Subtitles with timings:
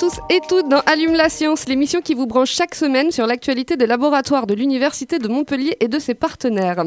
[0.00, 3.76] Tous et toutes dans Allume la science, l'émission qui vous branche chaque semaine sur l'actualité
[3.76, 6.82] des laboratoires de l'Université de Montpellier et de ses partenaires.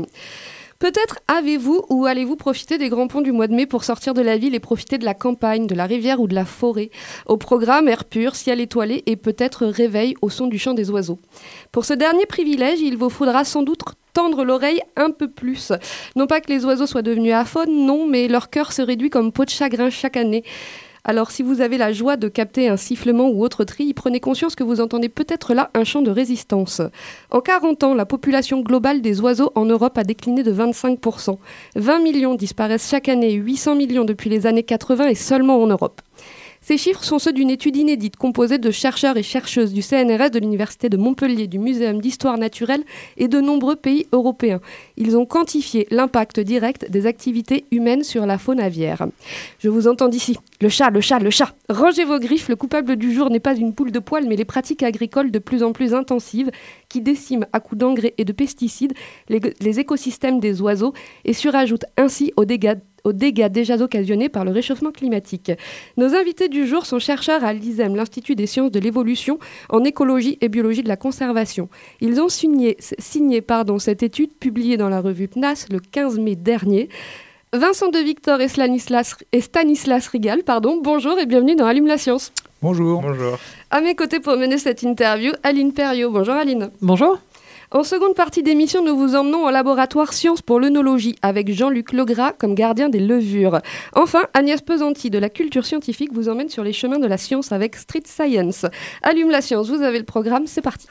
[0.79, 4.23] Peut-être avez-vous ou allez-vous profiter des grands ponts du mois de mai pour sortir de
[4.23, 6.89] la ville et profiter de la campagne, de la rivière ou de la forêt.
[7.27, 11.19] Au programme, air pur, ciel étoilé et peut-être réveil au son du chant des oiseaux.
[11.71, 13.81] Pour ce dernier privilège, il vous faudra sans doute
[14.13, 15.71] tendre l'oreille un peu plus.
[16.15, 19.31] Non pas que les oiseaux soient devenus aphones, non, mais leur cœur se réduit comme
[19.31, 20.43] peau de chagrin chaque année.
[21.05, 24.55] Alors si vous avez la joie de capter un sifflement ou autre tri, prenez conscience
[24.55, 26.81] que vous entendez peut-être là un chant de résistance.
[27.29, 31.37] En 40 ans, la population globale des oiseaux en Europe a décliné de 25%.
[31.75, 36.01] 20 millions disparaissent chaque année, 800 millions depuis les années 80 et seulement en Europe.
[36.65, 40.39] Ces chiffres sont ceux d'une étude inédite composée de chercheurs et chercheuses du CNRS, de
[40.39, 42.85] l'Université de Montpellier, du Muséum d'histoire naturelle
[43.17, 44.61] et de nombreux pays européens.
[44.95, 49.07] Ils ont quantifié l'impact direct des activités humaines sur la faune aviaire.
[49.59, 50.37] Je vous entends d'ici.
[50.61, 51.53] Le chat, le chat, le chat.
[51.67, 54.45] Rangez vos griffes, le coupable du jour n'est pas une poule de poil, mais les
[54.45, 56.49] pratiques agricoles de plus en plus intensives
[56.87, 58.93] qui déciment à coups d'engrais et de pesticides
[59.27, 60.93] les, les écosystèmes des oiseaux
[61.25, 65.51] et surajoutent ainsi aux dégâts aux dégâts déjà occasionnés par le réchauffement climatique.
[65.97, 70.37] Nos invités du jour sont chercheurs à l'ISEM, l'Institut des sciences de l'évolution en écologie
[70.41, 71.69] et biologie de la conservation.
[72.01, 76.35] Ils ont signé, signé pardon, cette étude publiée dans la revue PNAS le 15 mai
[76.35, 76.89] dernier.
[77.53, 81.99] Vincent de Victor et Stanislas, et Stanislas Rigal, pardon, bonjour et bienvenue dans Allume la
[81.99, 82.31] science.
[82.63, 83.01] Bonjour.
[83.01, 83.37] Bonjour.
[83.69, 86.09] À mes côtés pour mener cette interview, Aline Perriot.
[86.09, 86.71] Bonjour Aline.
[86.81, 87.19] Bonjour.
[87.73, 92.33] En seconde partie d'émission, nous vous emmenons au laboratoire Sciences pour l'œnologie avec Jean-Luc Legras
[92.33, 93.61] comme gardien des levures.
[93.93, 97.51] Enfin, Agnès Pesanti de la culture scientifique vous emmène sur les chemins de la science
[97.51, 98.67] avec Street Science.
[99.01, 100.87] Allume la science, vous avez le programme, c'est parti.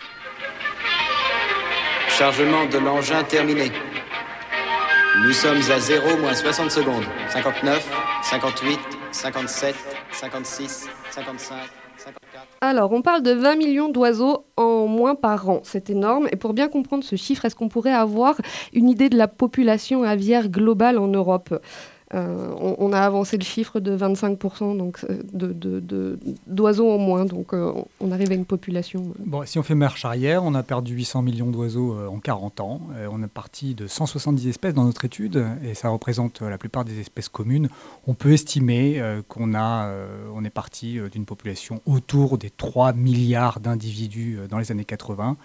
[2.09, 3.71] Chargement de l'engin terminé.
[5.25, 7.05] Nous sommes à 0 moins 60 secondes.
[7.29, 7.89] 59,
[8.25, 8.79] 58,
[9.13, 9.77] 57,
[10.11, 11.57] 56, 55.
[12.65, 15.63] Alors, on parle de 20 millions d'oiseaux en moins par an.
[15.65, 16.29] C'est énorme.
[16.31, 18.37] Et pour bien comprendre ce chiffre, est-ce qu'on pourrait avoir
[18.73, 21.61] une idée de la population aviaire globale en Europe?
[22.15, 25.01] Euh, on, a avancé le chiffre de 25% donc,
[26.47, 29.15] d'oiseaux en moins, donc euh, on arrive à une population.
[29.47, 32.81] Si on fait marche arrière, on a perdu 800 millions d'oiseaux euh, en 40 ans.
[33.11, 37.01] on est parti de 170 espèces dans notre étude, et ça représente la plupart des
[37.01, 37.69] espèces communes.
[38.07, 39.91] On peut estimer qu'on a,
[40.35, 45.37] on est parti d'une population autour des 3 milliards d'individus dans les années 80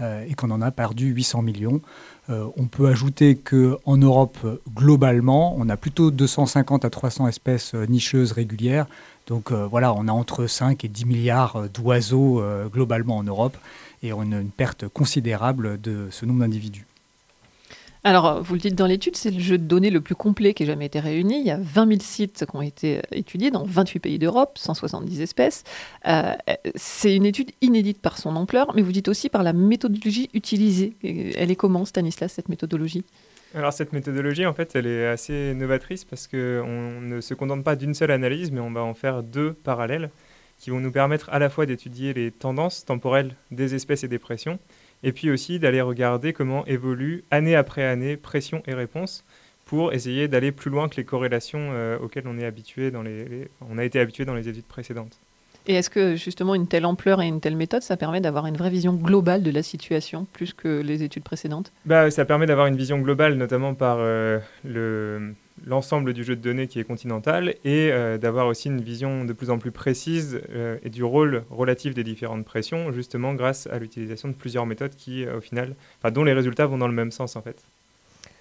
[0.00, 1.80] et qu'on en a perdu 800 millions.
[2.30, 4.38] Euh, on peut ajouter qu'en Europe,
[4.74, 8.86] globalement, on a plutôt 250 à 300 espèces euh, nicheuses régulières.
[9.26, 13.56] Donc euh, voilà, on a entre 5 et 10 milliards d'oiseaux globalement en Europe
[14.02, 16.86] et on a une perte considérable de ce nombre d'individus.
[18.04, 20.64] Alors, vous le dites dans l'étude, c'est le jeu de données le plus complet qui
[20.64, 21.38] ait jamais été réuni.
[21.38, 25.20] Il y a 20 000 sites qui ont été étudiés dans 28 pays d'Europe, 170
[25.20, 25.62] espèces.
[26.08, 26.34] Euh,
[26.74, 30.94] c'est une étude inédite par son ampleur, mais vous dites aussi par la méthodologie utilisée.
[31.04, 33.04] Elle est comment, Stanislas, cette méthodologie?
[33.54, 37.76] Alors cette méthodologie, en fait, elle est assez novatrice parce qu'on ne se contente pas
[37.76, 40.10] d'une seule analyse, mais on va en faire deux parallèles
[40.58, 44.18] qui vont nous permettre à la fois d'étudier les tendances temporelles des espèces et des
[44.18, 44.58] pressions,
[45.02, 49.24] et puis aussi d'aller regarder comment évolue année après année pression et réponse
[49.64, 53.24] pour essayer d'aller plus loin que les corrélations euh, auxquelles on, est habitué dans les,
[53.24, 55.18] les, on a été habitué dans les études précédentes.
[55.66, 58.56] Et est-ce que justement une telle ampleur et une telle méthode, ça permet d'avoir une
[58.56, 61.72] vraie vision globale de la situation plus que les études précédentes?
[61.86, 65.34] Bah, Ça permet d'avoir une vision globale, notamment par euh, le,
[65.66, 69.32] l'ensemble du jeu de données qui est continental et euh, d'avoir aussi une vision de
[69.32, 73.78] plus en plus précise euh, et du rôle relatif des différentes pressions, justement grâce à
[73.78, 75.74] l'utilisation de plusieurs méthodes qui, euh, au final,
[76.12, 77.62] dont les résultats vont dans le même sens en fait.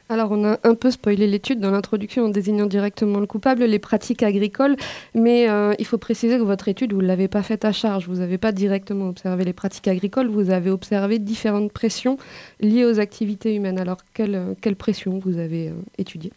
[0.10, 3.80] Alors, on a un peu spoilé l'étude dans l'introduction en désignant directement le coupable, les
[3.80, 4.76] pratiques agricoles,
[5.16, 5.48] mais
[5.80, 8.10] il faut préciser que votre étude, vous ne l'avez pas faite à charge.
[8.10, 12.18] Vous n'avez pas directement observé les pratiques agricoles, vous avez observé différentes pressions
[12.60, 13.80] liées aux activités humaines.
[13.80, 16.34] Alors, quelles quelle pressions vous avez euh, étudiées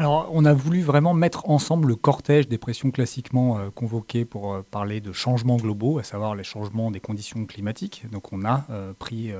[0.00, 4.54] alors, on a voulu vraiment mettre ensemble le cortège des pressions classiquement euh, convoquées pour
[4.54, 8.06] euh, parler de changements globaux, à savoir les changements des conditions climatiques.
[8.10, 9.30] Donc, on a euh, pris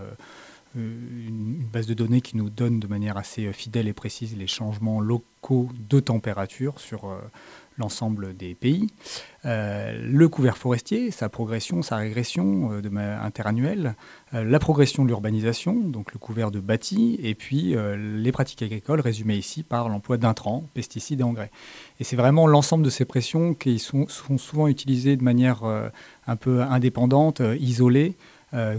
[0.77, 5.01] une base de données qui nous donne de manière assez fidèle et précise les changements
[5.01, 7.11] locaux de température sur
[7.81, 8.87] l'ensemble des pays.
[9.47, 13.95] Euh, le couvert forestier, sa progression, sa régression euh, de interannuelle,
[14.35, 19.01] euh, la progression de l'urbanisation, donc le couvert de bâti, et puis les pratiques agricoles
[19.01, 21.51] résumées ici par l'emploi d'intrants, pesticides et engrais.
[21.99, 25.63] Et c'est vraiment l'ensemble de ces pressions qui sont, sont souvent utilisées de manière
[26.27, 28.17] un peu indépendante, isolée,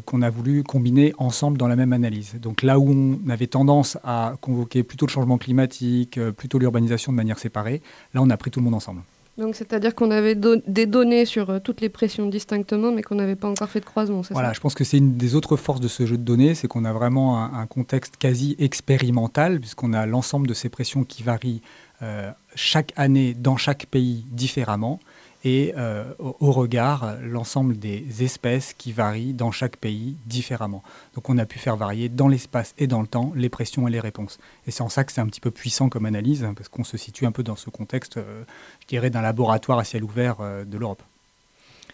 [0.05, 2.35] qu'on a voulu combiner ensemble dans la même analyse.
[2.41, 7.17] Donc là où on avait tendance à convoquer plutôt le changement climatique, plutôt l'urbanisation de
[7.17, 7.81] manière séparée,
[8.13, 9.01] là on a pris tout le monde ensemble.
[9.37, 13.35] Donc c'est-à-dire qu'on avait des données sur euh, toutes les pressions distinctement, mais qu'on n'avait
[13.35, 15.79] pas encore fait de croisement, c'est Voilà, je pense que c'est une des autres forces
[15.79, 20.05] de ce jeu de données, c'est qu'on a vraiment un, contexte quasi expérimental, puisqu'on a
[20.05, 21.61] l'ensemble de ces pressions qui varient
[22.01, 24.99] euh, chaque année dans chaque pays différemment
[25.43, 30.83] et euh, au, regard l'ensemble des espèces qui varient dans chaque pays différemment.
[31.15, 33.91] Donc on a pu faire varier dans l'espace et dans le temps les pressions et
[33.91, 34.39] les réponses.
[34.67, 36.83] Et c'est en ça que c'est un petit peu puissant comme analyse, hein, parce qu'on
[36.83, 38.43] se situe un peu dans ce contexte, euh,
[38.81, 41.01] je dirais, d'un laboratoire à ciel ouvert euh, de l'Europe.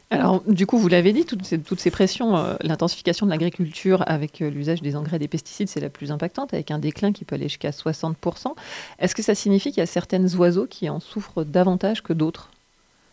[0.10, 4.96] Alors, du coup, vous l'avez dit, toutes ces, pressions, l'intensification de l'agriculture avec l'usage des
[4.96, 7.72] engrais et des pesticides, c'est la plus impactante, avec un déclin qui peut aller jusqu'à
[7.72, 8.54] 60%.
[9.00, 12.52] Est-ce que ça signifie qu'il y a certaines oiseaux qui en souffrent davantage que d'autres?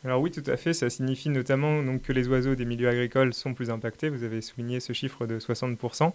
[0.05, 0.75] Alors oui, tout à fait.
[0.75, 4.11] Ça signifie notamment que les oiseaux des milieux agricoles sont plus impactés.
[4.11, 6.13] Vous avez souligné ce chiffre de 60%.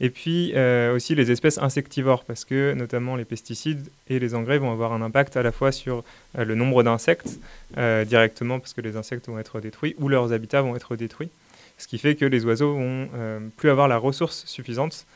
[0.00, 4.58] Et puis euh, aussi les espèces insectivores, parce que notamment les pesticides et les engrais
[4.58, 6.04] vont avoir un impact à la fois sur
[6.36, 7.38] euh, le nombre d'insectes
[7.76, 11.30] euh, directement, parce que les insectes vont être détruits, ou leurs habitats vont être détruits.
[11.78, 13.08] Ce qui fait que les oiseaux vont
[13.56, 15.06] plus avoir la ressource suffisante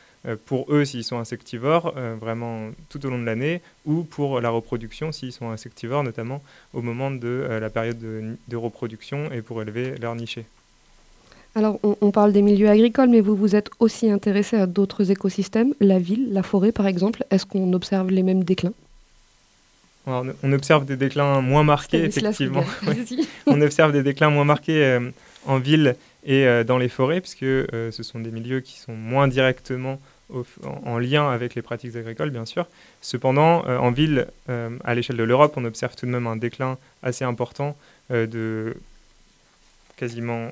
[0.46, 4.50] pour eux s'ils sont insectivores, euh, vraiment tout au long de l'année, ou pour la
[4.50, 6.42] reproduction s'ils sont insectivores, notamment
[6.72, 10.44] au moment de euh, la période de, reproduction et pour élever leur nichés.
[11.54, 15.74] Alors, on, parle des milieux agricoles, mais vous vous êtes aussi intéressé à d'autres écosystèmes,
[15.80, 17.24] la ville, la forêt par exemple.
[17.30, 18.72] Est-ce qu'on observe les mêmes déclins?
[20.06, 22.64] On observe des déclins moins marqués, effectivement.
[23.46, 24.98] on observe des déclins moins marqués
[25.46, 29.98] en ville et dans les forêts, puisque ce sont des milieux qui sont moins directement
[30.84, 32.66] en, lien avec les pratiques agricoles, bien sûr.
[33.00, 36.36] Cependant, euh, en ville, euh, à l'échelle de l'Europe, on observe tout de même un
[36.36, 37.76] déclin assez important
[38.10, 38.76] euh, de
[39.96, 40.50] quasiment...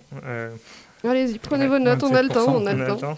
[1.02, 2.54] Allez-y, prenez vos notes, on a le temps.
[2.54, 3.16] On a le temps.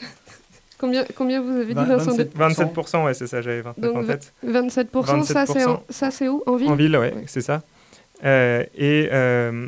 [0.79, 4.33] Combien, combien, vous avez dit 27%, 27% ouais, c'est ça, j'avais 29 en tête.
[4.45, 6.43] 27%, ça c'est où?
[6.47, 6.71] En ville?
[6.71, 7.63] En ville, oui, c'est ça.
[8.23, 9.09] Et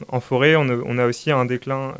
[0.09, 1.95] en forêt, on a, aussi un déclin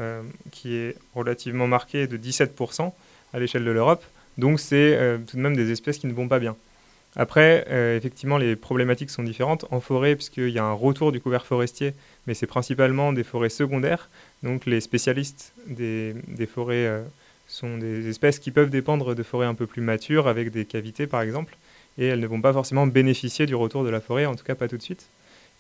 [0.51, 2.93] qui est relativement marqué de 17%
[3.33, 4.05] à l'échelle de l'Europe.
[4.39, 6.57] Donc c'est euh, tout de même des espèces qui ne vont pas bien.
[7.17, 9.67] Après, euh, effectivement, les problématiques sont différentes.
[9.71, 11.95] En forêt, puisqu'il y a un retour du couvert forestier,
[12.27, 14.09] mais c'est principalement des forêts secondaires.
[14.43, 16.15] Donc les spécialistes des,
[16.53, 17.03] forêts euh,
[17.47, 21.07] sont des espèces qui peuvent dépendre de forêts un peu plus matures, avec des cavités
[21.07, 21.57] par exemple,
[21.99, 24.57] et elles ne vont pas forcément bénéficier du retour de la forêt, en tout cas
[24.57, 25.07] pas tout de suite.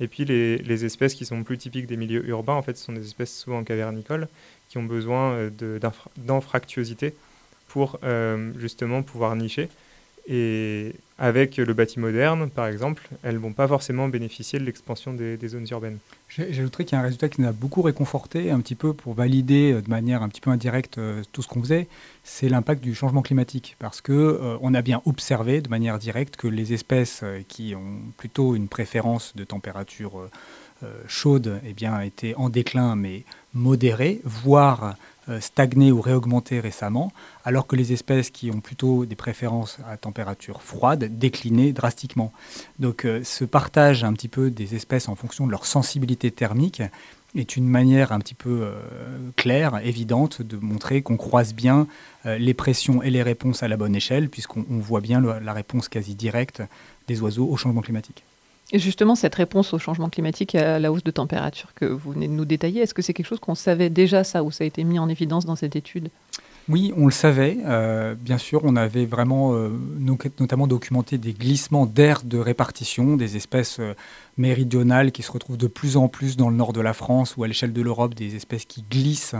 [0.00, 2.92] Et puis les, espèces qui sont plus typiques des milieux urbains, en fait, ce sont
[2.92, 4.28] des espèces souvent cavernicoles,
[4.68, 5.50] qui ont besoin
[6.16, 7.14] d'anfractuosité
[7.68, 9.68] pour euh, justement pouvoir nicher.
[10.26, 15.12] Et avec le bâti moderne, par exemple, elles ne vont pas forcément bénéficier de l'expansion
[15.12, 15.98] des, zones urbaines.
[16.28, 19.14] J'ajouterais qu'il y a un résultat qui nous a beaucoup réconforté, un petit peu pour
[19.14, 21.88] valider euh, de manière un petit peu indirecte euh, tout ce qu'on faisait,
[22.24, 23.76] c'est l'impact du changement climatique.
[23.78, 28.54] Parce que on a bien observé de manière directe que les espèces qui ont plutôt
[28.54, 30.28] une préférence de température
[31.06, 33.24] chaude eh bien, étaient en déclin, mais
[33.54, 34.96] modéré, voire
[35.30, 37.10] euh, stagné ou réaugmenté récemment,
[37.46, 42.30] alors que les espèces qui ont plutôt des préférences à température froide déclinaient drastiquement.
[42.78, 46.82] Donc euh, ce partage un petit peu des espèces en fonction de leur sensibilité thermique
[47.34, 48.74] est une manière un petit peu euh,
[49.36, 51.86] claire, évidente, de montrer qu'on croise bien
[52.26, 56.14] les pressions et les réponses à la bonne échelle, puisqu'on voit bien la réponse quasi
[56.14, 56.62] directe
[57.06, 58.24] des oiseaux au changement climatique.
[58.74, 62.10] Et justement, cette réponse au changement climatique et à la hausse de température que vous
[62.10, 64.64] venez de nous détailler, est-ce que c'est quelque chose qu'on savait déjà ça, ou ça
[64.64, 66.10] a été mis en évidence dans cette étude?
[66.70, 67.58] Oui, on le savait.
[67.66, 69.68] Euh, bien sûr, on avait vraiment euh,
[70.40, 73.92] notamment documenté des glissements d'air de répartition des espèces euh,
[74.38, 77.44] méridionales qui se retrouvent de plus en plus dans le nord de la France ou
[77.44, 79.36] à l'échelle de l'Europe, des espèces qui glissent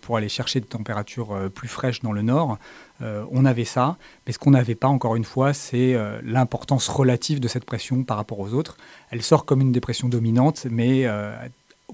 [0.00, 2.56] pour aller chercher des températures plus fraîches dans le nord.
[3.00, 7.48] on avait ça, mais ce qu'on n'avait pas, encore une fois, c'est l'importance relative de
[7.48, 8.78] cette pression par rapport aux autres.
[9.10, 11.06] Elle sort comme une dépression dominante, mais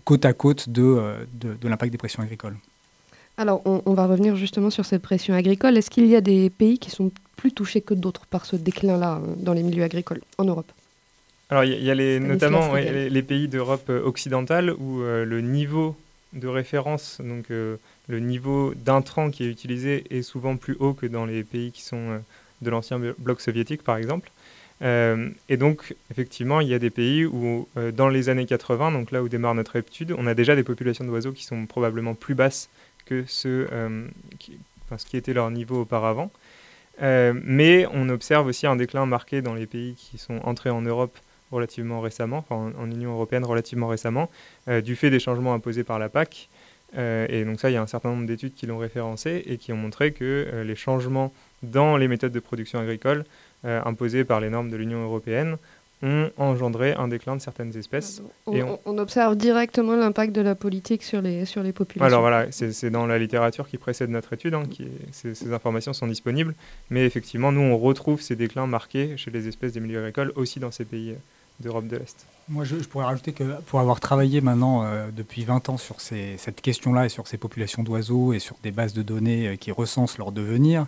[0.04, 1.26] côte à côte de
[1.64, 2.56] l'impact des pressions agricoles.
[3.38, 5.76] Alors, on, va revenir justement sur cette pression agricole.
[5.76, 9.16] Est-ce qu'il y a des pays qui sont plus touchés que d'autres par ce déclin-là
[9.18, 10.70] euh, dans les milieux agricoles en Europe?
[11.50, 15.96] Alors, il y, a les, notamment les, pays d'Europe euh, occidentale où euh, le niveau
[16.32, 21.24] de référence, donc le niveau d'intrant qui est utilisé est souvent plus haut que dans
[21.24, 22.20] les pays qui sont
[22.60, 24.30] de l'ancien bloc soviétique, par exemple.
[24.82, 29.22] et donc, effectivement, il y a des pays où, dans les années 80, donc là
[29.22, 32.68] où démarre notre étude, on a déjà des populations d'oiseaux qui sont probablement plus basses
[33.06, 33.68] que ceux,
[34.38, 36.30] qui, enfin, ce qui était leur niveau auparavant.
[37.00, 41.18] mais on observe aussi un déclin marqué dans les pays qui sont entrés en Europe
[41.52, 44.30] relativement récemment, enfin en, Union européenne relativement récemment,
[44.68, 46.48] euh, du fait des changements imposés par la PAC.
[46.96, 49.58] Euh, et donc ça, il y a un certain nombre d'études qui l'ont référencé et
[49.58, 51.32] qui ont montré que euh, les changements
[51.62, 53.24] dans les méthodes de production agricole
[53.64, 55.56] imposées par les normes de l'Union européenne
[56.02, 58.22] ont engendré un déclin de certaines espèces.
[58.46, 58.98] On, et on...
[58.98, 62.06] observe directement l'impact de la politique sur les, sur les populations.
[62.06, 65.92] Alors voilà, c'est dans la littérature qui précède notre étude, hein, qui ces, ces, informations
[65.92, 66.54] sont disponibles,
[66.90, 70.60] mais effectivement, nous, on retrouve ces déclins marqués chez les espèces des milieux agricoles aussi
[70.60, 71.14] dans ces pays
[71.60, 72.26] d'Europe de l'Est.
[72.48, 76.36] Moi, je, pourrais rajouter que pour avoir travaillé maintenant euh, depuis 20 ans sur ces,
[76.38, 79.72] cette question-là et sur ces populations d'oiseaux et sur des bases de données euh, qui
[79.72, 80.86] recensent leur devenir, euh,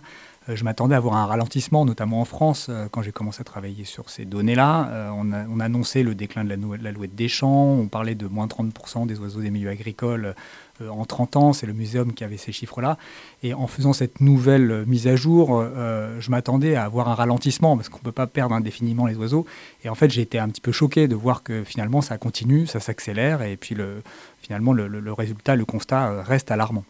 [0.53, 4.09] je m'attendais à avoir un ralentissement, notamment en France, quand j'ai commencé à travailler sur
[4.09, 5.11] ces données-là.
[5.15, 8.27] On, a, on, annonçait le déclin de la, la louette des champs, on parlait de
[8.27, 10.35] moins 30% des oiseaux des milieux agricoles
[10.81, 12.97] euh, en 30 ans, c'est le muséum qui avait ces chiffres-là.
[13.43, 17.15] Et en faisant cette nouvelle euh, mise à jour, euh, je m'attendais à avoir un
[17.15, 19.45] ralentissement parce qu'on ne peut pas perdre indéfiniment les oiseaux.
[19.83, 22.67] Et en fait, j'ai été un petit peu choqué de voir que finalement, ça continue,
[22.67, 23.41] ça s'accélère.
[23.41, 24.01] Et puis le,
[24.41, 26.83] finalement, le résultat, le constat reste alarmant.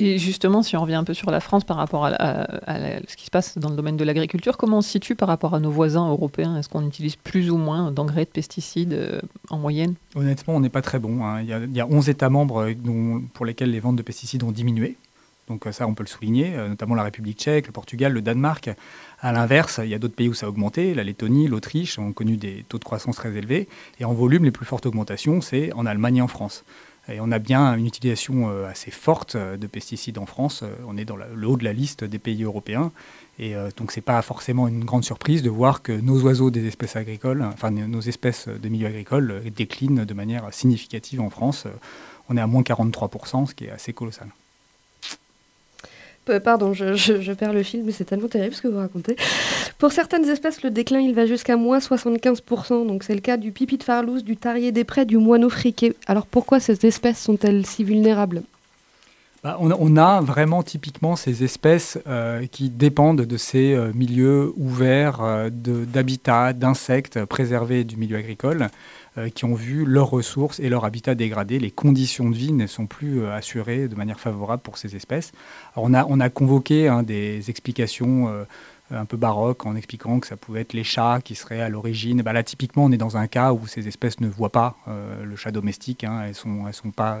[0.00, 2.46] Et justement, si on revient un peu sur la France par rapport à,
[3.08, 5.54] ce qui se passe dans le domaine de l'agriculture, comment on se situe par rapport
[5.54, 6.56] à nos voisins européens?
[6.56, 9.94] Est-ce qu'on utilise plus ou moins d'engrais, de pesticides euh, en moyenne?
[10.14, 11.24] Honnêtement, on n'est pas très bon.
[11.24, 11.42] Hein.
[11.42, 14.96] Il, y a, 11 États membres euh, pour lesquels les ventes de pesticides ont diminué.
[15.48, 18.70] Donc euh, ça, on peut le souligner, notamment la République tchèque, le Portugal, le Danemark.
[19.20, 20.94] À l'inverse, il y a d'autres pays où ça a augmenté.
[20.94, 23.66] La Lettonie, l'Autriche ont connu des taux de croissance très élevés.
[23.98, 26.64] Et en volume, les plus fortes augmentations, c'est en Allemagne et en France.
[27.10, 30.62] Et on a bien une utilisation euh, assez forte euh, de pesticides en France.
[30.62, 32.92] Euh, on est dans le haut de la liste des pays européens.
[33.40, 36.66] Et donc, ce n'est pas forcément une grande surprise de voir que nos oiseaux des
[36.66, 41.68] espèces agricoles, enfin nos espèces de milieux agricoles, déclinent de manière significative en France.
[42.28, 44.26] On est à moins 43%, ce qui est assez colossal.
[46.38, 49.16] Pardon, je, perds le fil, mais c'est tellement terrible ce que vous racontez.
[49.78, 52.86] Pour certaines espèces, le déclin il va jusqu'à moins 75%.
[52.86, 55.94] Donc c'est le cas du pipi de farlouse, du tarier des prés, du moineau friqué.
[56.06, 58.42] Alors pourquoi ces espèces sont-elles si vulnérables?
[59.44, 65.20] Bah, on, a vraiment typiquement ces espèces euh, qui dépendent de ces euh, milieux ouverts
[65.22, 68.66] euh, d'habitats, d'insectes préservés du milieu agricole.
[69.18, 71.58] Euh, qui ont vu leurs ressources et leur habitat dégradés.
[71.58, 75.32] Les conditions de vie ne sont plus euh, assurées de manière favorable pour ces espèces.
[75.76, 78.44] on, a, on a convoqué hein, des explications euh,
[78.90, 82.22] un peu baroques en expliquant que ça pouvait être les chats qui seraient à l'origine.
[82.22, 84.76] Bah là, typiquement, on est dans un cas où ces espèces ne voient pas
[85.22, 86.04] le chat domestique.
[86.04, 86.22] Hein.
[86.22, 87.18] elles ne sont, elles sont pas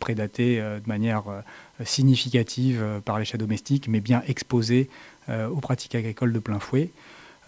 [0.00, 1.22] prédatées de manière
[1.82, 4.90] significative par les chats domestiques, mais bien exposées
[5.30, 6.90] aux pratiques agricoles de plein fouet.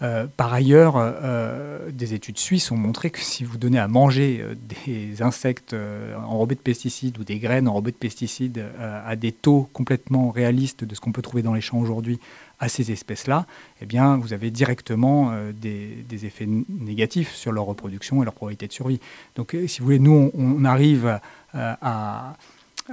[0.01, 4.41] Euh, par ailleurs, euh, des études suisses ont montré que si vous donnez à manger
[4.41, 5.73] euh, des insectes
[6.17, 10.95] enrobés de pesticides ou des graines enrobées de pesticides à des taux complètement réalistes de
[10.95, 12.19] ce qu'on peut trouver dans les champs aujourd'hui
[12.59, 13.45] à ces espèces-là,
[13.81, 18.71] eh bien, vous avez directement des, effets négatifs sur leur reproduction et leur probabilité de
[18.71, 19.01] survie.
[19.35, 21.19] Donc, si vous voulez, nous, on arrive
[21.55, 22.33] à euh,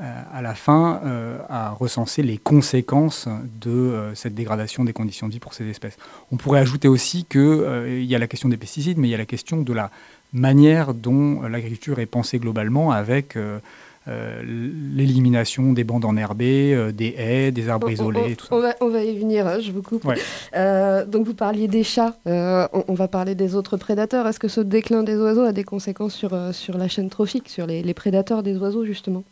[0.00, 3.28] à la fin euh, à recenser les conséquences
[3.61, 5.99] de euh, cette dégradation des conditions de vie pour ces espèces.
[6.30, 9.18] On pourrait ajouter aussi qu'il y a la question des pesticides, mais il y a
[9.18, 9.90] la question de la
[10.32, 13.37] manière dont l'agriculture est pensée globalement avec
[14.06, 18.20] l'élimination des bandes enherbées, des haies, des arbres isolés.
[18.25, 18.75] On, tout ça.
[18.80, 20.04] On, va, y venir, hein, je vous coupe.
[20.04, 24.26] donc vous parliez des chats, on, va parler des autres prédateurs.
[24.26, 27.66] Est-ce que ce déclin des oiseaux a des conséquences sur, sur la chaîne trophique, sur
[27.66, 29.22] les prédateurs des oiseaux justement?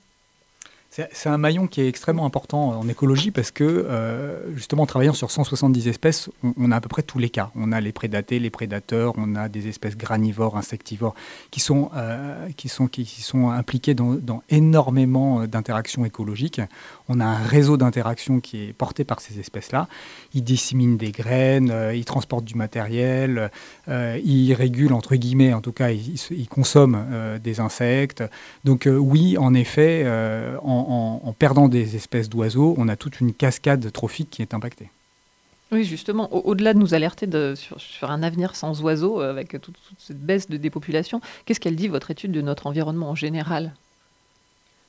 [0.90, 5.12] C'est un maillon qui est extrêmement important en écologie parce que, euh, justement, en travaillant
[5.12, 7.52] sur 170 espèces, on, a à peu près tous les cas.
[7.54, 11.14] On a les prédatés, les prédateurs, on a des espèces granivores, insectivores,
[11.52, 12.48] qui sont, euh,
[13.50, 16.60] impliquées dans, énormément d'interactions écologiques.
[17.08, 19.86] On a un réseau d'interactions qui est porté par ces espèces-là.
[20.34, 23.52] Ils disséminent des graines, euh, ils transportent du matériel,
[23.86, 28.24] ils régulent, entre guillemets, en tout cas, ils, ils consomment des insectes.
[28.64, 30.04] Donc oui, en effet,
[30.62, 34.90] en en, perdant des espèces d'oiseaux, on a toute une cascade trophique qui est impactée.
[35.72, 40.20] Oui, justement, au-delà de nous alerter sur, un avenir sans oiseaux, euh, avec toute, cette
[40.20, 43.72] baisse de dépopulation, qu'est-ce qu'elle dit, votre étude, de notre environnement en général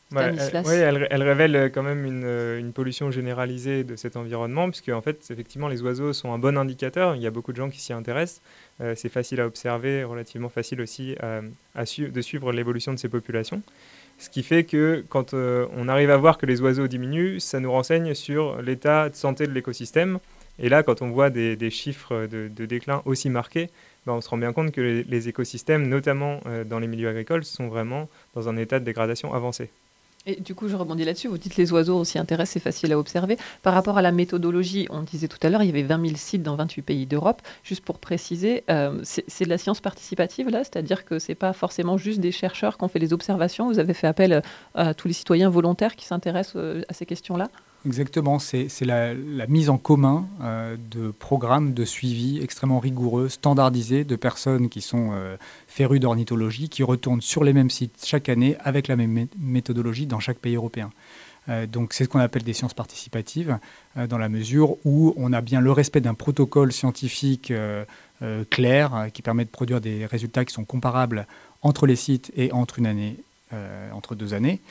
[0.09, 4.89] bah, elle, elle, révèle euh, quand même euh, une, pollution généralisée de cet environnement, puisque
[4.89, 7.15] en fait, effectivement, les oiseaux sont un bon indicateur.
[7.15, 8.41] Il y a beaucoup de gens qui s'y intéressent.
[8.95, 11.15] c'est facile à observer, relativement facile aussi
[11.75, 13.61] de suivre l'évolution de ces populations.
[14.21, 17.71] Ce qui fait que quand on arrive à voir que les oiseaux diminuent, ça nous
[17.71, 20.19] renseigne sur l'état de santé de l'écosystème.
[20.59, 23.71] Et là, quand on voit des, chiffres de, déclin aussi marqués,
[24.05, 27.67] ben, on se rend bien compte que les, écosystèmes, notamment dans les milieux agricoles, sont
[27.67, 29.71] vraiment dans un état de dégradation avancé.
[30.27, 31.27] Et du coup, je rebondis là-dessus.
[31.27, 33.37] Vous dites les oiseaux, aussi intéressent, c'est facile à observer.
[33.63, 36.17] Par rapport à la méthodologie, on disait tout à l'heure, il y avait 20 000
[36.17, 37.41] sites dans 28 pays d'Europe.
[37.63, 41.97] Juste pour préciser, euh, c'est de la science participative là, c'est-à-dire que c'est pas forcément
[41.97, 43.67] juste des chercheurs qui ont fait les observations?
[43.67, 44.43] Vous avez fait appel
[44.75, 47.49] à tous les citoyens volontaires qui s'intéressent euh, à ces questions-là?
[47.83, 49.15] Exactement, c'est la,
[49.47, 55.09] mise en commun euh, de programmes de suivi extrêmement rigoureux, standardisés, de personnes qui sont
[55.13, 55.35] euh,
[55.67, 60.19] férues d'ornithologie, qui retournent sur les mêmes sites chaque année avec la même méthodologie dans
[60.19, 60.91] chaque pays européen.
[61.49, 63.57] Euh, donc c'est ce qu'on appelle des sciences participatives,
[64.07, 67.51] dans la mesure où on a bien le respect d'un protocole scientifique
[68.51, 71.25] clair qui permet de produire des résultats qui sont comparables
[71.63, 73.17] entre les sites et entre une année
[73.53, 74.61] euh, entre deux années,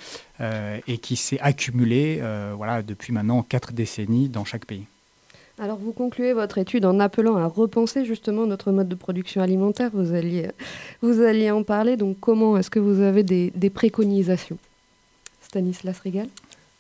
[0.41, 4.87] euh, et qui s'est accumulé euh, voilà, depuis maintenant quatre décennies dans chaque pays.
[5.59, 9.91] Alors vous concluez votre étude en appelant à repenser justement notre mode de production alimentaire.
[9.93, 10.49] Vous alliez,
[11.03, 11.97] vous alliez en parler.
[11.99, 14.59] Donc comment est-ce que vous avez des, préconisations?
[15.43, 16.29] Stanislas Rigal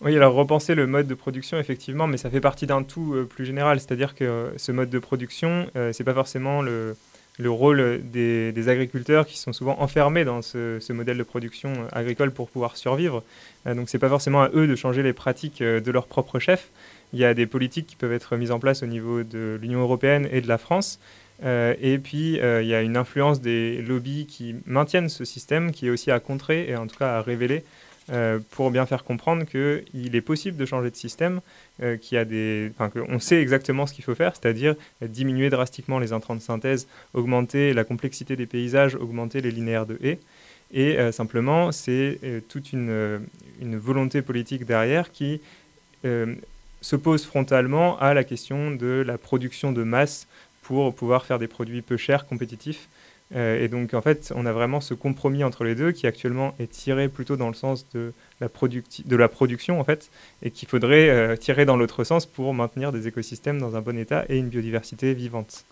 [0.02, 3.45] oui, alors repenser le mode de production, effectivement, mais ça fait partie d'un tout plus
[3.45, 3.80] général.
[3.80, 6.97] C'est-à-dire que ce mode de production, ce n'est pas forcément le,
[7.38, 12.50] le rôle des, agriculteurs qui sont souvent enfermés dans ce, modèle de production agricole pour
[12.50, 13.22] pouvoir survivre.
[13.66, 16.06] Euh, donc ce n'est pas forcément à eux de changer les pratiques euh, de leur
[16.06, 16.70] propre chef.
[17.12, 19.80] Il y a des politiques qui peuvent être mises en place au niveau de l'Union
[19.80, 21.00] européenne et de la France.
[21.42, 25.87] Euh, et puis, il y a une influence des lobbies qui maintiennent ce système, qui
[25.87, 27.64] est aussi à contrer et en tout cas à révéler
[28.11, 31.40] euh, pour bien faire comprendre qu'il est possible de changer de système,
[31.83, 36.88] euh, qu'on sait exactement ce qu'il faut faire, c'est-à-dire diminuer drastiquement les intrants de synthèse,
[37.14, 40.19] augmenter la complexité des paysages, augmenter les linéaires de haies.
[40.73, 43.21] Et euh, simplement, c'est toute une,
[43.61, 45.40] une, volonté politique derrière qui
[46.80, 50.26] s'oppose frontalement à la question de la production de masse
[50.62, 52.88] pour pouvoir faire des produits peu chers, compétitifs.
[53.34, 56.54] Euh, et donc, en fait, on a vraiment ce compromis entre les deux qui actuellement
[56.58, 60.10] est tiré plutôt dans le sens de la, de la production, en fait,
[60.43, 63.97] et qu'il faudrait euh, tirer dans l'autre sens pour maintenir des écosystèmes dans un bon
[63.99, 65.64] état et une biodiversité vivante.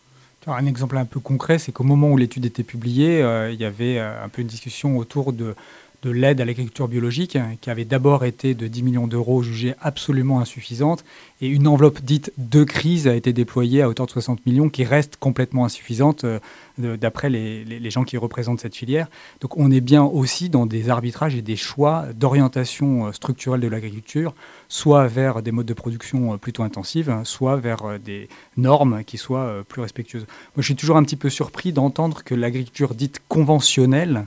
[0.47, 3.65] Un exemple un peu concret, c'est qu'au moment où l'étude était publiée, euh, il y
[3.65, 5.55] avait un peu une discussion autour de
[6.03, 10.41] de l'aide à l'agriculture biologique, qui avait d'abord été de 10 millions d'euros, jugée absolument
[10.41, 11.05] insuffisante,
[11.41, 14.85] et une enveloppe dite de crise a été déployée à hauteur de 60 millions, qui
[14.85, 16.39] reste complètement insuffisante euh,
[16.79, 19.09] d'après les, gens qui représentent cette filière.
[19.41, 23.69] Donc on est bien aussi dans des arbitrages et des choix d'orientation euh, structurelle de
[23.69, 24.35] l'agriculture,
[24.69, 29.19] soit vers des modes de production euh, plutôt intensifs, hein, soit vers des normes qui
[29.19, 30.27] soient plus respectueuses.
[30.55, 34.27] Moi je suis toujours un petit peu surpris d'entendre que l'agriculture dite conventionnelle,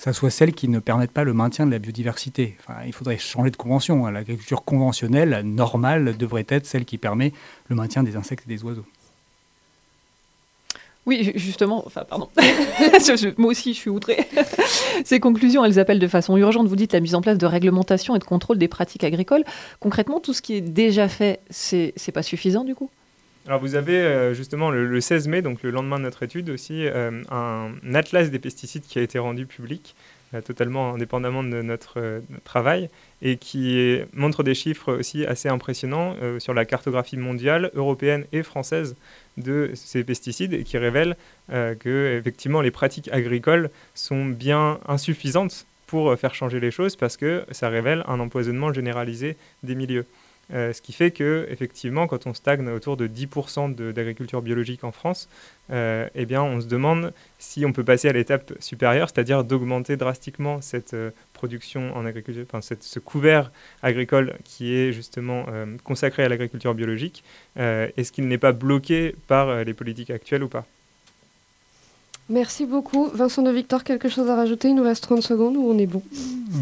[0.00, 2.56] ça soit celles qui ne permettent pas le maintien de la biodiversité.
[2.60, 4.06] Enfin, il faudrait changer de convention.
[4.06, 4.12] Hein.
[4.12, 7.34] L'agriculture conventionnelle, normale, devrait être celle qui permet
[7.68, 8.86] le maintien des insectes et des oiseaux.
[11.04, 12.30] Oui, justement, enfin, pardon.
[13.36, 14.26] Moi aussi, je suis outrée.
[15.04, 18.16] Ces conclusions, elles appellent de façon urgente, vous dites, la mise en place de réglementation
[18.16, 19.44] et de contrôle des pratiques agricoles.
[19.80, 22.88] Concrètement, tout ce qui est déjà fait, c'est pas suffisant du coup?
[23.50, 26.86] Alors vous avez euh, justement le, 16 mai, donc le lendemain de notre étude aussi,
[26.86, 29.96] euh, un, atlas des pesticides qui a été rendu public,
[30.34, 32.90] euh, totalement indépendamment de notre, travail,
[33.22, 38.94] et qui montre des chiffres aussi assez impressionnants sur la cartographie mondiale, européenne et française
[39.36, 41.16] de ces pesticides, et qui révèle
[41.48, 47.44] que effectivement les pratiques agricoles sont bien insuffisantes pour faire changer les choses parce que
[47.50, 50.06] ça révèle un empoisonnement généralisé des milieux.
[50.52, 54.92] Euh, ce qui fait que, effectivement, quand on stagne autour de 10% d'agriculture biologique en
[54.92, 55.28] France,
[55.70, 59.96] euh, eh bien, on se demande si on peut passer à l'étape supérieure, c'est-à-dire d'augmenter
[59.96, 65.46] drastiquement cette euh, production en agriculture, enfin, ce couvert agricole qui est justement
[65.84, 67.24] consacré à l'agriculture biologique.
[67.56, 70.66] Est-ce qu'il n'est pas bloqué par les politiques actuelles ou pas?
[72.30, 73.08] Merci beaucoup.
[73.12, 74.68] Vincent de Victor, quelque chose à rajouter?
[74.68, 76.00] Il nous reste 30 secondes ou on est bon?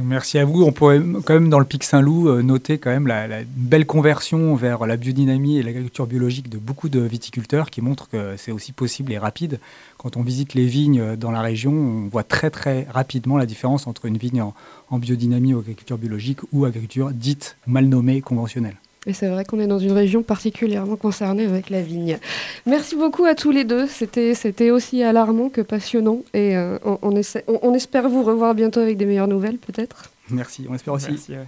[0.03, 0.63] Merci à vous.
[0.63, 4.55] On pourrait quand même dans le Pic Saint-Loup euh, noter quand même la, belle conversion
[4.55, 8.73] vers la biodynamie et l'agriculture biologique de beaucoup de viticulteurs qui montrent que c'est aussi
[8.73, 9.61] possible et rapide.
[9.99, 13.45] Quand on visite les vignes euh, dans la région, on voit très très rapidement la
[13.45, 14.55] différence entre une vigne en,
[14.89, 18.77] en biodynamie ou agriculture biologique ou agriculture dite mal nommée conventionnelle.
[19.07, 22.19] Et c'est vrai qu'on est dans une région particulièrement concernée avec la vigne.
[22.67, 23.87] Merci beaucoup à tous les deux.
[23.87, 26.21] C'était, c'était aussi alarmant que passionnant.
[26.35, 30.11] Et euh, on, on, espère vous revoir bientôt avec des meilleures nouvelles, peut-être.
[30.31, 31.09] Merci, on espère aussi.
[31.11, 31.47] Merci, ouais.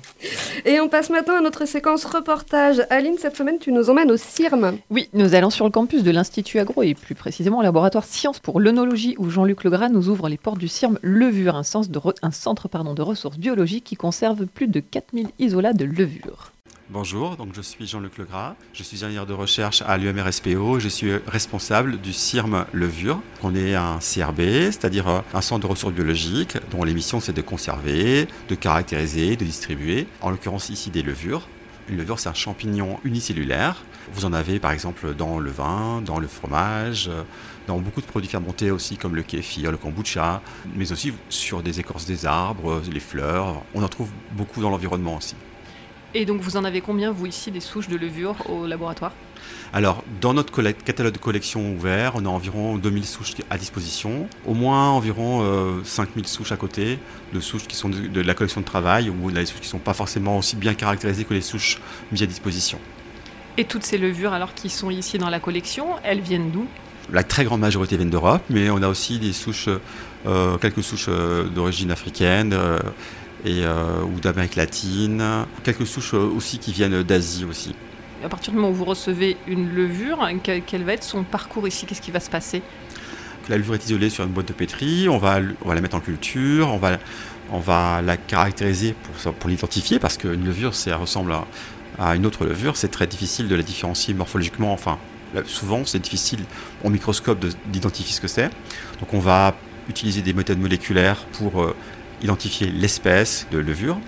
[0.65, 2.83] Et on passe maintenant à notre séquence reportage.
[2.89, 4.79] Aline, cette semaine, tu nous emmènes au CIRM.
[4.89, 8.39] Oui, nous allons sur le campus de l'Institut Agro et plus précisément au laboratoire Sciences
[8.39, 11.99] pour l'œnologie où Jean-Luc Legras nous ouvre les portes du CIRM Levure, un, sens de
[11.99, 16.53] re- un centre pardon, de ressources biologiques qui conserve plus de 4000 isolats de levure.
[16.93, 21.13] Bonjour, donc je suis Jean-Luc Legras, je suis ingénieur de recherche à l'UMRSPO, je suis
[21.29, 23.21] responsable du CIRM Levure.
[23.45, 27.33] On est un CRB, c'est-à-dire euh, un centre de ressources biologiques dont les missions c'est
[27.33, 31.47] de conserver, de caractériser, de distribuer, en l'occurrence ici des levures.
[31.89, 33.85] Une levure c'est un champignon unicellulaire.
[34.13, 37.23] Vous en avez par exemple dans le vin, dans le fromage, euh,
[37.69, 40.43] dans beaucoup de produits fermentés aussi comme le kéfir, le kombucha,
[40.75, 43.63] mais aussi sur des écorces des arbres, les fleurs.
[43.77, 45.37] On en trouve beaucoup dans l'environnement aussi.
[46.13, 49.13] Et donc vous en avez combien, vous ici, des souches de levure au laboratoire?
[49.73, 54.55] Alors, dans notre catalogue de collection ouvert, on a environ 2000 souches à disposition, au
[54.55, 56.99] moins environ euh, 5000 souches à côté,
[57.33, 59.71] de souches qui sont de, de la collection de travail, ou des souches qui ne
[59.71, 62.81] sont pas forcément aussi bien caractérisées que les souches mises à disposition.
[63.57, 66.67] Et toutes ces levures, alors qui sont ici dans la collection, elles viennent d'où?
[67.13, 69.69] La très grande majorité viennent d'Europe, mais on a aussi des souches,
[70.27, 72.79] euh, quelques souches euh, d'origine africaine euh,
[73.45, 77.75] et, euh, ou d'Amérique latine, quelques souches euh, aussi qui viennent d'Asie aussi.
[78.25, 81.67] À partir du moment où vous recevez une levure, que- quel va être son parcours
[81.67, 81.87] ici?
[81.87, 82.63] Qu'est-ce qui va se passer?
[83.49, 85.97] La levure est isolée sur une boîte de pétri, on va, on va la mettre
[85.97, 86.99] en culture, on va,
[87.51, 91.47] on va la caractériser pour, pour l'identifier, parce qu'une levure, ça ressemble à,
[91.99, 94.99] à une autre levure, c'est très difficile de la différencier morphologiquement, enfin,
[95.35, 96.41] là, souvent c'est difficile
[96.85, 98.51] au microscope de- d'identifier ce que c'est.
[99.01, 99.57] Donc on va
[99.89, 101.75] utiliser des méthodes moléculaires pour euh,
[102.23, 103.99] identifier l'espèce de levure.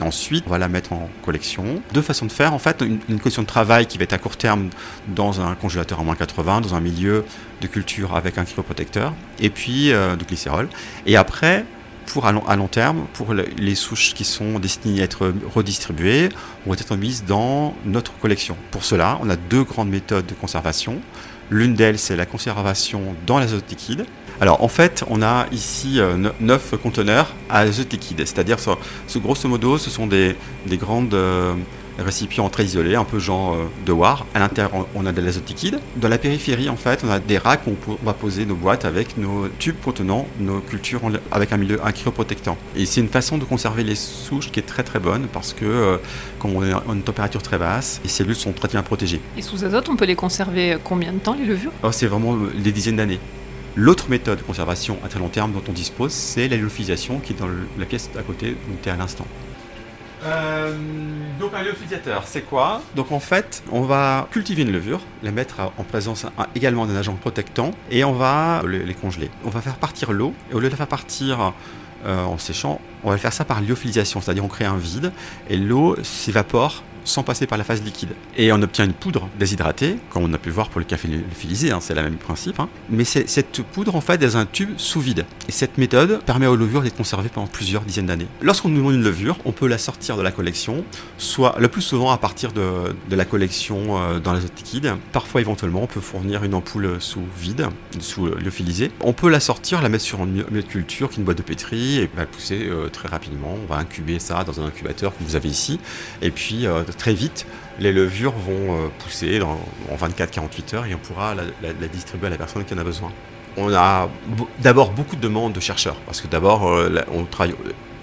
[0.00, 1.80] Ensuite, on va la mettre en collection.
[1.94, 4.36] Deux façons de faire, en fait, une, collection de travail qui va être à court
[4.36, 4.68] terme
[5.08, 7.24] dans un congélateur à moins 80, dans un milieu
[7.62, 10.68] de culture avec un cryoprotecteur, et puis euh, de glycérol.
[11.06, 11.64] Et après,
[12.04, 16.28] pour à long, terme, pour le- les souches qui sont destinées à être redistribuées,
[16.66, 18.56] vont être mises dans notre collection.
[18.70, 21.00] Pour cela, on a deux grandes méthodes de conservation.
[21.50, 24.04] L'une d'elles, c'est la conservation dans l'azote liquide.
[24.40, 28.70] Alors en fait, on a ici euh, ne- neuf conteneurs à azote liquide, c'est-à-dire, ce,
[29.06, 31.54] ce- grosso modo, ce sont des, des grandes euh,
[31.98, 34.26] récipients très isolés, un peu genre euh, de War.
[34.34, 35.78] À l'intérieur, on- a de l'azote liquide.
[35.96, 38.84] Dans la périphérie, en fait, on a des racks où on, va poser nos boîtes
[38.84, 42.58] avec nos tubes contenant nos cultures en- avec un milieu un cryoprotectant.
[42.76, 45.64] Et c'est une façon de conserver les souches qui est très très bonne parce que,
[45.64, 45.96] euh,
[46.38, 49.22] comme on est à une température très basse, les cellules sont très bien protégées.
[49.38, 51.72] Et sous azote, on peut les conserver combien de temps, les levures?
[51.82, 53.20] Oh, c'est vraiment euh, des dizaines d'années.
[53.76, 57.34] L'autre méthode de conservation à très long terme dont on dispose, c'est la lyophilisation qui
[57.34, 59.26] est dans la pièce à côté où tu es à l'instant.
[60.24, 60.74] Euh,
[61.38, 62.80] donc un lyophilisateur, c'est quoi?
[62.96, 67.12] Donc en fait, on va cultiver une levure, la mettre en présence également d'un agent
[67.14, 69.30] protectant et on va le- les congeler.
[69.44, 71.52] On va faire partir l'eau et au lieu de la faire partir
[72.06, 75.12] euh, en séchant, on va faire ça par lyophilisation, c'est-à-dire on crée un vide
[75.50, 78.10] et l'eau s'évapore sans passer par la phase liquide.
[78.36, 81.70] Et on obtient une poudre déshydratée, comme on a pu voir pour le café lyophilisé,
[81.70, 82.60] hein, c'est le même principe.
[82.60, 82.68] hein.
[82.90, 85.24] Mais cette poudre, en fait, dans un tube sous vide.
[85.48, 88.26] Et cette méthode permet aux levures d'être conservées pendant plusieurs dizaines d'années.
[88.42, 90.84] Lorsqu'on nous demande une levure, on peut la sortir de la collection,
[91.18, 94.92] soit le plus souvent à partir de, la collection euh, dans l'azote liquide.
[95.12, 97.68] Parfois, éventuellement, on peut fournir une ampoule sous vide,
[98.00, 98.90] sous euh, lyophilisé.
[99.00, 101.42] On peut la sortir, la mettre sur un milieu culture, qui est une boîte de
[101.42, 103.56] pétri, et va pousser euh, très rapidement.
[103.62, 105.78] On va incuber ça dans un incubateur que vous avez ici.
[106.22, 107.46] Et puis, euh, très vite,
[107.78, 109.58] les levures vont euh, pousser en
[109.96, 113.12] 24-48 heures et on pourra la, distribuer à la personne qui en a besoin.
[113.56, 117.54] On a bo- d'abord beaucoup de demandes de chercheurs, parce que d'abord, euh, on travaille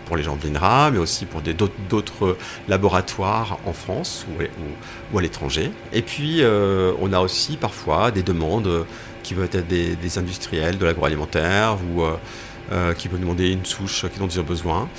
[0.06, 4.26] pour les gens de l'INRA, mais aussi pour d'autres laboratoires en France
[5.14, 5.72] ou, à l'étranger.
[5.94, 8.84] Et puis, euh, on a aussi parfois des demandes euh,
[9.24, 12.16] qui peuvent être des, industriels de l'agroalimentaire ou euh,
[12.72, 14.90] euh, qui peuvent demander une souche dont ils ont besoin.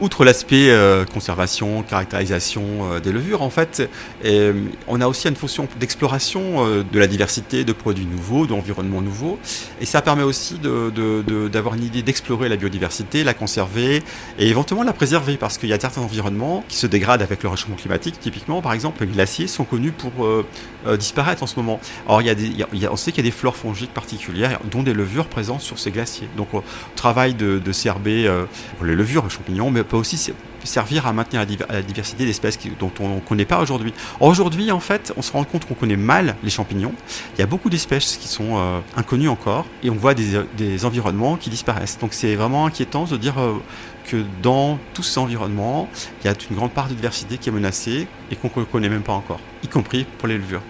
[0.00, 2.62] Outre l'aspect euh, conservation, caractérisation
[2.92, 3.88] euh, des levures, en fait,
[4.24, 9.38] euh, on a aussi une fonction d'exploration de la diversité de produits nouveaux, d'environnements nouveaux.
[9.80, 14.02] Et ça permet aussi d'avoir une idée d'explorer la biodiversité, la conserver
[14.38, 17.48] et éventuellement la préserver parce qu'il y a certains environnements qui se dégradent avec le
[17.48, 18.18] réchauffement climatique.
[18.20, 20.10] Typiquement, par exemple, les glaciers sont connus pour
[20.98, 21.80] disparaître en ce moment.
[22.08, 22.20] A-
[22.90, 25.90] on sait qu'il y a des flores fongiques particulières, dont des levures présentes sur ces
[25.90, 26.28] glaciers.
[26.36, 26.62] Donc, on
[26.96, 28.08] travaille de, de CRB
[28.76, 30.32] pour les levures, les champignons, mais peut aussi se-
[30.64, 33.94] servir à maintenir la, div- la diversité d'espèces dont on ne connaît pas aujourd'hui.
[34.20, 36.92] Aujourd'hui, en fait, on se rend compte qu'on connaît mal les champignons.
[37.36, 40.84] Il y a beaucoup d'espèces qui sont euh, inconnues encore, et on voit des, des
[40.84, 41.98] environnements qui disparaissent.
[41.98, 43.54] Donc, c'est vraiment inquiétant de dire euh,
[44.06, 45.88] que dans tous ces environnements,
[46.22, 48.88] il y a une grande part de diversité qui est menacée et qu'on ne connaît
[48.88, 50.62] même pas encore, y compris pour les levures.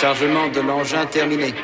[0.00, 1.54] Chargement de l'engin terminé.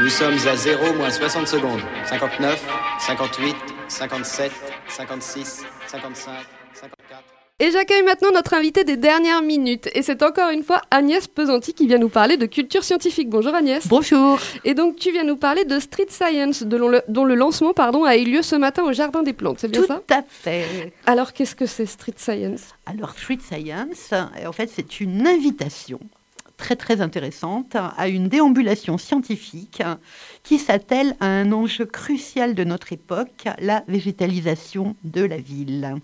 [0.00, 1.80] Nous sommes à 0 moins 60 secondes.
[2.06, 2.62] 59,
[3.06, 3.54] 58,
[3.88, 4.50] 57,
[4.88, 6.32] 56, 55,
[6.72, 7.22] 54.
[7.60, 9.88] Et j'accueille maintenant notre invité des dernières minutes.
[9.94, 13.28] Et c'est encore une fois Agnès Pesanti qui vient nous parler de culture scientifique.
[13.28, 13.86] Bonjour Agnès.
[13.88, 14.38] Bonjour.
[14.64, 18.04] Et donc tu viens nous parler de Street Science, de le- dont le lancement pardon,
[18.04, 19.58] a eu lieu ce matin au Jardin des Plantes.
[19.60, 20.92] C'est bien Tout ça à fait.
[21.06, 22.74] Alors qu'est-ce que c'est Street Science?
[22.86, 24.12] Alors, Street Science,
[24.46, 26.00] en fait, c'est une invitation
[26.56, 29.82] très très intéressante à une déambulation scientifique
[30.42, 35.96] qui s'attelle à un enjeu crucial de notre époque, la végétalisation de la ville.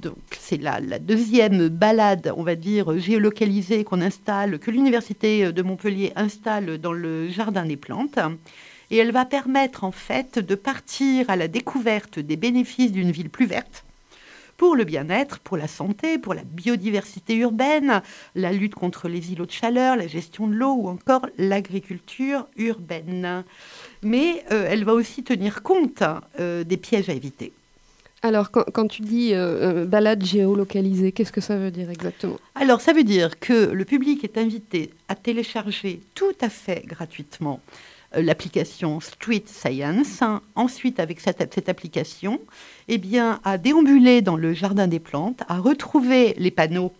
[0.00, 5.62] Donc, c'est la, la deuxième balade, on va dire, géolocalisée qu'on installe, que l'Université de
[5.62, 8.18] Montpellier installe dans le Jardin des Plantes.
[8.90, 13.30] Et elle va permettre, en fait, de partir à la découverte des bénéfices d'une ville
[13.30, 13.84] plus verte
[14.56, 18.02] pour le bien-être, pour la santé, pour la biodiversité urbaine,
[18.34, 23.44] la lutte contre les îlots de chaleur, la gestion de l'eau ou encore l'agriculture urbaine.
[24.02, 26.02] Mais euh, elle va aussi tenir compte
[26.38, 27.52] euh, des pièges à éviter.
[28.22, 32.38] Alors quand, quand tu dis euh, balade géolocalisée, qu'est-ce que ça veut dire exactement?
[32.54, 37.60] Alors, ça veut dire que le public est invité à télécharger tout à fait gratuitement
[38.16, 40.22] l'application Street Science.
[40.54, 42.40] Ensuite, avec cette, cette application,
[42.88, 46.92] eh bien, à déambuler dans le jardin des plantes, à retrouver les panneaux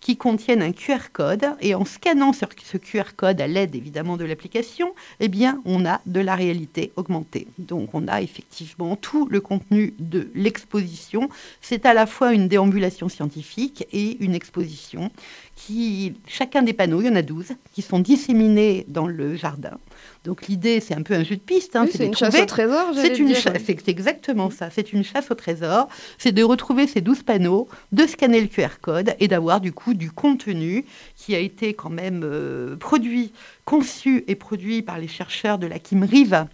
[0.00, 4.16] qui contiennent un QR code et en scannant sur ce QR code à l'aide évidemment
[4.16, 7.46] de l'application, eh bien on a de la réalité augmentée.
[7.58, 11.28] Donc on a effectivement tout le contenu de l'exposition.
[11.60, 15.10] C'est à la fois une déambulation scientifique et une exposition
[15.56, 19.78] qui chacun des panneaux, il y en a 12 qui sont disséminés dans le jardin.
[20.24, 21.76] Donc l'idée, c'est un peu un jeu de piste.
[21.76, 24.70] hein, Oui, c'est une chasse trouver- au trésor, C'est une c'est exactement ça.
[24.70, 25.88] C'est une chasse au trésor.
[26.18, 29.94] C'est de retrouver ces 12 panneaux, de scanner le QR code et d'avoir du coup
[29.94, 30.84] du contenu
[31.16, 33.32] qui a été quand même euh, produit,
[33.64, 36.46] conçu et produit par les chercheurs de la Kim Rive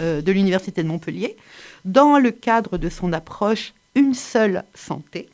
[0.00, 1.36] euh, de l'Université de Montpellier
[1.84, 5.28] dans le cadre de son approche Une seule santé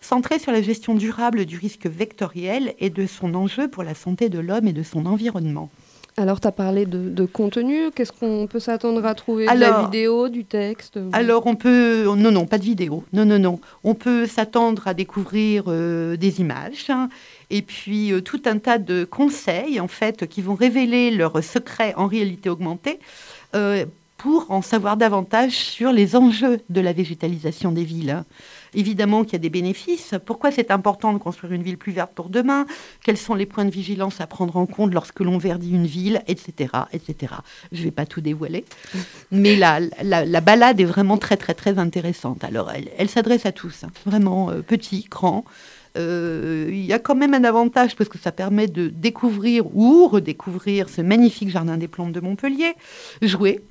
[0.00, 4.28] centrée sur la gestion durable du risque vectoriel et de son enjeu pour la santé
[4.28, 5.70] de l'homme et de son environnement.
[6.16, 9.46] Alors tu as parlé de, de contenu, qu'est-ce qu'on peut s'attendre à trouver?
[9.46, 10.98] De la Alors- vidéo, du texte?
[11.12, 14.94] Alors on peut, non non, pas de vidéo, non non non, on peut s'attendre à
[14.94, 17.08] découvrir euh, des images hein,
[17.50, 21.94] et puis euh, tout un tas de conseils en fait qui vont révéler leurs secrets
[21.96, 23.00] en réalité augmentée
[23.56, 23.84] euh,
[24.16, 28.22] pour en savoir davantage sur les enjeux de la végétalisation des villes.
[28.74, 30.14] Évidemment qu'il y a des bénéfices.
[30.24, 32.66] Pourquoi c'est important de construire une ville plus verte pour demain?
[33.02, 36.22] Quels sont les points de vigilance à prendre en compte lorsque l'on verdit une ville,
[36.26, 37.34] etc., etc.
[37.72, 38.64] Je ne vais pas tout dévoiler,
[39.30, 42.44] mais la, la, la balade est vraiment très, très, très intéressante.
[42.44, 43.90] Alors, elle, elle s'adresse à tous, hein.
[44.06, 45.44] vraiment euh, petits, grands.
[45.96, 50.08] Euh, Il y a quand même un avantage parce que ça permet de découvrir ou
[50.08, 52.74] redécouvrir ce magnifique jardin des plantes de Montpellier,
[53.22, 53.62] jouer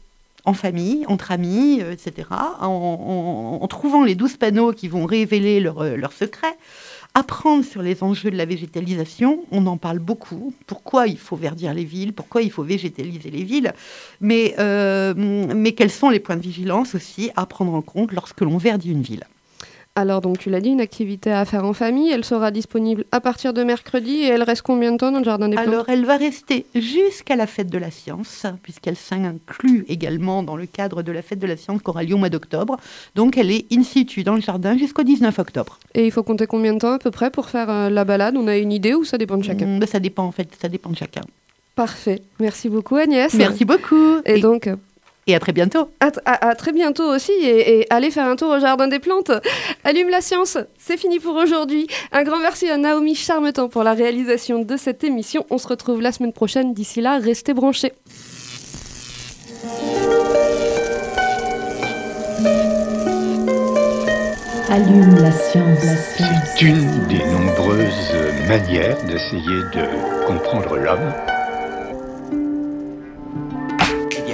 [0.46, 2.28] en famille, entre amis, euh, etc.,
[2.60, 6.58] en, trouvant les douze panneaux qui vont révéler leurs euh, leurs secrets,
[7.14, 11.74] apprendre sur les enjeux de la végétalisation, on en parle beaucoup, pourquoi il faut verdir
[11.74, 13.74] les villes, pourquoi il faut végétaliser les villes,
[14.20, 18.42] mais, euh, mais quels sont les points de vigilance aussi à prendre en compte lorsque
[18.42, 19.26] l'on verdit une ville.
[19.96, 23.22] Alors donc tu l'as dit, une activité à faire en famille, elle sera disponible à
[23.22, 25.68] partir de mercredi et elle reste combien de temps dans le Jardin des Plantes?
[25.68, 30.66] Alors, elle va rester jusqu'à la fête de la science, puisqu'elle s'inclut également dans le
[30.66, 32.78] cadre de la fête de la science qui aura lieu au mois d'octobre.
[33.14, 35.78] Donc, elle est in situ dans le jardin jusqu'au 19 octobre.
[35.94, 38.36] Et il faut compter combien de temps à peu près pour faire euh, la balade?
[38.36, 39.68] On a une idée ou ça dépend de chacun?
[39.68, 41.22] Mm, Ça dépend, en fait, ça dépend de chacun.
[41.76, 42.24] Parfait.
[42.40, 43.32] Merci beaucoup Agnès.
[43.36, 44.22] Merci beaucoup.
[44.26, 44.70] Et, donc...
[45.26, 45.90] Et à très bientôt.
[46.02, 48.88] À, tr- à- à très bientôt aussi et, et allez faire un tour au Jardin
[48.88, 49.32] des Plantes.
[49.86, 51.88] Allume la science, c'est fini pour aujourd'hui.
[52.12, 55.46] Un grand merci à Naomi Charmetan pour la réalisation de cette émission.
[55.50, 56.74] On se retrouve la semaine prochaine.
[56.74, 57.94] D'ici là, restez branchés.
[64.70, 65.84] Allume la science.
[65.86, 66.30] La science.
[66.58, 68.14] C'est une des nombreuses
[68.48, 71.14] manières d'essayer de comprendre l'homme.